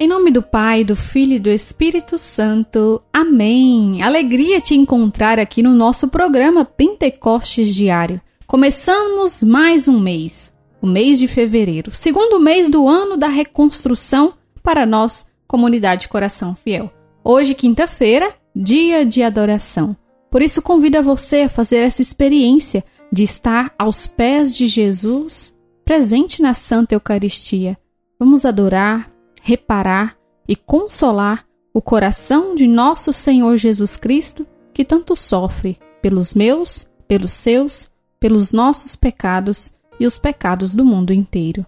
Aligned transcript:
Em 0.00 0.06
nome 0.06 0.30
do 0.30 0.40
Pai, 0.40 0.84
do 0.84 0.94
Filho 0.94 1.32
e 1.32 1.38
do 1.40 1.50
Espírito 1.50 2.16
Santo. 2.18 3.02
Amém. 3.12 4.00
Alegria 4.00 4.60
te 4.60 4.72
encontrar 4.72 5.40
aqui 5.40 5.60
no 5.60 5.74
nosso 5.74 6.06
programa 6.06 6.64
Pentecostes 6.64 7.74
Diário. 7.74 8.20
Começamos 8.46 9.42
mais 9.42 9.88
um 9.88 9.98
mês, 9.98 10.54
o 10.80 10.86
mês 10.86 11.18
de 11.18 11.26
fevereiro, 11.26 11.90
segundo 11.96 12.38
mês 12.38 12.68
do 12.68 12.86
ano 12.86 13.16
da 13.16 13.26
reconstrução 13.26 14.34
para 14.62 14.86
nós, 14.86 15.26
comunidade 15.48 16.06
Coração 16.06 16.54
Fiel. 16.54 16.92
Hoje, 17.24 17.52
quinta-feira, 17.52 18.32
dia 18.54 19.04
de 19.04 19.24
adoração. 19.24 19.96
Por 20.30 20.42
isso, 20.42 20.62
convido 20.62 20.98
a 20.98 21.02
você 21.02 21.40
a 21.40 21.48
fazer 21.48 21.78
essa 21.78 22.02
experiência 22.02 22.84
de 23.12 23.24
estar 23.24 23.74
aos 23.76 24.06
pés 24.06 24.54
de 24.54 24.68
Jesus, 24.68 25.58
presente 25.84 26.40
na 26.40 26.54
Santa 26.54 26.94
Eucaristia. 26.94 27.76
Vamos 28.16 28.44
adorar, 28.44 29.17
reparar 29.48 30.14
e 30.46 30.54
consolar 30.54 31.46
o 31.72 31.80
coração 31.80 32.54
de 32.54 32.66
nosso 32.66 33.14
Senhor 33.14 33.56
Jesus 33.56 33.96
Cristo, 33.96 34.46
que 34.74 34.84
tanto 34.84 35.16
sofre 35.16 35.78
pelos 36.02 36.34
meus, 36.34 36.86
pelos 37.08 37.32
seus, 37.32 37.90
pelos 38.20 38.52
nossos 38.52 38.94
pecados 38.94 39.74
e 39.98 40.04
os 40.04 40.18
pecados 40.18 40.74
do 40.74 40.84
mundo 40.84 41.14
inteiro. 41.14 41.64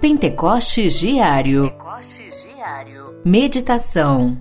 Pentecostes 0.00 0.96
Diário. 1.00 1.70
Pentecostes 1.70 2.44
Diário. 2.44 3.20
Meditação. 3.24 4.38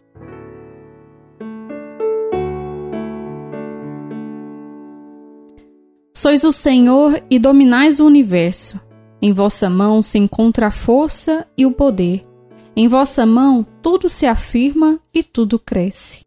Sois 6.13 6.43
o 6.43 6.51
Senhor 6.51 7.23
e 7.27 7.39
dominais 7.39 7.99
o 7.99 8.05
universo. 8.05 8.79
Em 9.23 9.31
vossa 9.31 9.69
mão 9.69 10.03
se 10.03 10.17
encontra 10.17 10.67
a 10.67 10.71
força 10.71 11.47
e 11.57 11.65
o 11.65 11.71
poder. 11.71 12.27
Em 12.75 12.89
vossa 12.89 13.25
mão 13.25 13.65
tudo 13.81 14.09
se 14.09 14.25
afirma 14.25 14.99
e 15.13 15.23
tudo 15.23 15.57
cresce. 15.57 16.25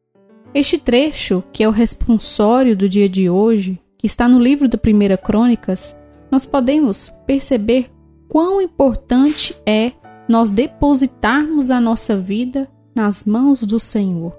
Este 0.54 0.78
trecho, 0.78 1.44
que 1.52 1.62
é 1.62 1.68
o 1.68 1.72
responsório 1.72 2.74
do 2.74 2.88
dia 2.88 3.06
de 3.06 3.28
hoje, 3.28 3.78
que 3.98 4.06
está 4.06 4.26
no 4.26 4.38
livro 4.38 4.66
da 4.66 4.78
Primeira 4.78 5.18
Crônicas, 5.18 5.94
nós 6.32 6.46
podemos 6.46 7.12
perceber 7.26 7.90
quão 8.30 8.62
importante 8.62 9.54
é 9.66 9.92
nós 10.26 10.50
depositarmos 10.50 11.70
a 11.70 11.78
nossa 11.78 12.16
vida 12.16 12.66
nas 12.94 13.26
mãos 13.26 13.60
do 13.66 13.78
Senhor. 13.78 14.34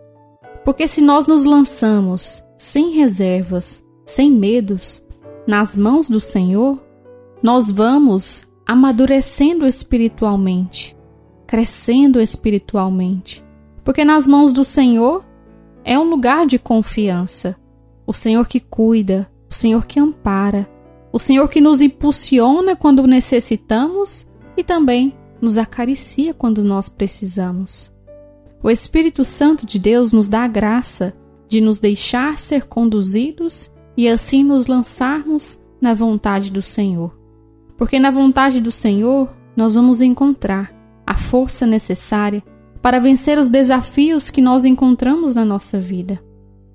Porque 0.66 0.88
se 0.88 0.99
nós 0.99 1.27
nos 1.27 1.45
lançamos 1.45 2.44
sem 2.58 2.89
reservas, 2.94 3.83
sem 4.03 4.31
medos, 4.31 5.05
nas 5.45 5.75
mãos 5.75 6.09
do 6.09 6.19
Senhor, 6.19 6.86
nós 7.41 7.69
vamos 7.69 8.47
amadurecendo 8.66 9.66
espiritualmente, 9.67 10.97
crescendo 11.45 12.19
espiritualmente. 12.19 13.45
Porque 13.83 14.03
nas 14.03 14.25
mãos 14.25 14.52
do 14.52 14.66
Senhor 14.66 15.23
é 15.83 15.97
um 15.97 16.09
lugar 16.09 16.45
de 16.47 16.58
confiança. 16.58 17.55
O 18.05 18.13
Senhor 18.13 18.47
que 18.47 18.59
cuida, 18.59 19.31
o 19.49 19.53
Senhor 19.53 19.85
que 19.85 19.99
ampara, 19.99 20.67
o 21.13 21.19
Senhor 21.19 21.47
que 21.47 21.61
nos 21.61 21.80
impulsiona 21.80 22.75
quando 22.75 23.05
necessitamos 23.05 24.27
e 24.58 24.64
também 24.64 25.15
nos 25.39 25.58
acaricia 25.58 26.33
quando 26.33 26.64
nós 26.64 26.89
precisamos. 26.89 27.93
O 28.64 28.69
Espírito 28.69 29.23
Santo 29.23 29.65
de 29.65 29.77
Deus 29.77 30.11
nos 30.11 30.27
dá 30.27 30.43
a 30.43 30.48
graça 30.48 31.14
de 31.48 31.61
nos 31.61 31.80
deixar 31.80 32.39
ser 32.39 32.65
conduzidos 32.65 33.71
e 33.95 34.09
assim 34.09 34.43
nos 34.43 34.67
lançarmos 34.67 35.59
na 35.80 35.93
vontade 35.93 36.52
do 36.52 36.61
Senhor 36.61 37.17
porque 37.77 37.99
na 37.99 38.11
vontade 38.11 38.60
do 38.60 38.71
Senhor 38.71 39.30
nós 39.55 39.76
vamos 39.76 40.02
encontrar 40.02 40.73
a 41.05 41.15
força 41.15 41.65
necessária 41.65 42.43
para 42.82 42.99
vencer 42.99 43.38
os 43.38 43.49
desafios 43.49 44.30
que 44.30 44.42
nós 44.42 44.65
encontramos 44.65 45.36
na 45.36 45.45
nossa 45.45 45.80
vida. 45.80 46.21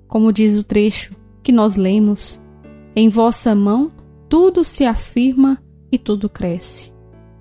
Como 0.07 0.31
diz 0.31 0.55
o 0.55 0.63
trecho 0.63 1.15
que 1.41 1.51
nós 1.51 1.75
lemos: 1.75 2.41
Em 2.95 3.09
vossa 3.09 3.53
mão 3.53 3.91
tudo 4.29 4.63
se 4.63 4.85
afirma 4.85 5.61
e 5.91 5.97
tudo 5.97 6.29
cresce. 6.29 6.91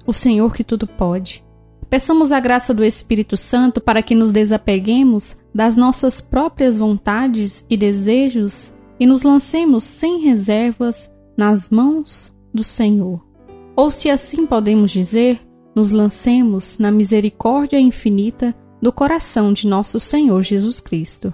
O 0.07 0.13
Senhor 0.13 0.55
que 0.55 0.65
tudo 0.65 0.87
pode. 0.87 1.45
Peçamos 1.89 2.33
a 2.33 2.41
graça 2.41 2.73
do 2.73 2.85
Espírito 2.85 3.37
Santo 3.37 3.81
para 3.81 4.03
que 4.03 4.15
nos 4.15 4.33
desapeguemos 4.33 5.37
das 5.55 5.77
nossas 5.77 6.21
próprias 6.21 6.79
vontades 6.79 7.67
e 7.69 7.77
desejos 7.77 8.73
e 8.99 9.07
nos 9.07 9.23
lancemos 9.23 9.85
sem 9.85 10.21
reservas 10.21 11.13
nas 11.37 11.69
mãos 11.69 12.35
do 12.53 12.65
Senhor. 12.65 13.32
Ou, 13.75 13.91
se 13.91 14.11
assim 14.11 14.47
podemos 14.47 14.91
dizer, 14.91 15.41
nos 15.75 15.93
lancemos 15.93 16.79
na 16.79 16.91
misericórdia 16.91 17.81
infinita 17.81 18.55
do 18.81 18.93
coração 18.93 19.53
de 19.53 19.67
nosso 19.67 19.99
Senhor 19.99 20.43
Jesus 20.43 20.81
Cristo. 20.81 21.33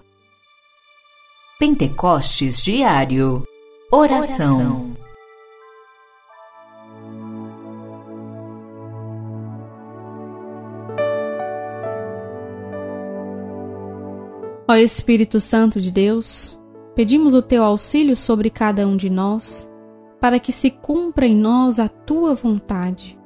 Pentecostes 1.58 2.62
Diário 2.62 3.44
Oração, 3.90 4.94
Ó 14.70 14.74
Espírito 14.74 15.40
Santo 15.40 15.80
de 15.80 15.90
Deus, 15.90 16.56
pedimos 16.94 17.32
o 17.32 17.40
teu 17.40 17.64
auxílio 17.64 18.14
sobre 18.14 18.50
cada 18.50 18.86
um 18.86 18.96
de 18.96 19.08
nós 19.08 19.67
para 20.20 20.38
que 20.38 20.52
se 20.52 20.70
cumpra 20.70 21.26
em 21.26 21.36
nós 21.36 21.78
a 21.78 21.88
tua 21.88 22.34
vontade, 22.34 23.18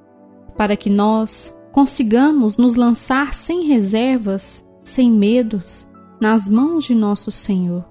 para 0.56 0.76
que 0.76 0.90
nós 0.90 1.56
consigamos 1.72 2.56
nos 2.56 2.76
lançar 2.76 3.34
sem 3.34 3.64
reservas, 3.64 4.66
sem 4.84 5.10
medos, 5.10 5.88
nas 6.20 6.48
mãos 6.48 6.84
de 6.84 6.94
nosso 6.94 7.30
Senhor. 7.30 7.84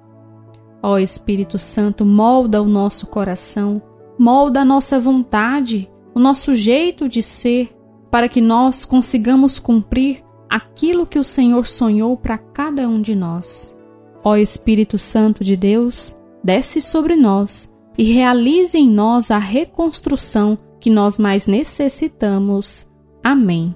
Ó 0.83 0.97
Espírito 0.97 1.57
Santo, 1.57 2.05
molda 2.05 2.61
o 2.61 2.67
nosso 2.67 3.07
coração, 3.07 3.81
molda 4.17 4.61
a 4.61 4.65
nossa 4.65 4.99
vontade, 4.99 5.91
o 6.13 6.19
nosso 6.19 6.53
jeito 6.55 7.09
de 7.09 7.23
ser, 7.23 7.75
para 8.09 8.29
que 8.29 8.41
nós 8.41 8.85
consigamos 8.85 9.57
cumprir 9.57 10.23
aquilo 10.49 11.05
que 11.05 11.17
o 11.17 11.23
Senhor 11.23 11.65
sonhou 11.65 12.17
para 12.17 12.37
cada 12.37 12.87
um 12.87 13.01
de 13.01 13.15
nós. 13.15 13.75
Ó 14.23 14.35
Espírito 14.35 14.97
Santo 14.97 15.43
de 15.43 15.55
Deus, 15.55 16.17
desce 16.43 16.81
sobre 16.81 17.15
nós 17.15 17.71
e 17.97 18.11
realize 18.11 18.77
em 18.77 18.89
nós 18.89 19.31
a 19.31 19.37
reconstrução 19.37 20.57
que 20.79 20.89
nós 20.89 21.19
mais 21.19 21.47
necessitamos. 21.47 22.89
Amém. 23.23 23.75